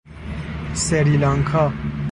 [0.73, 1.71] سریلانکا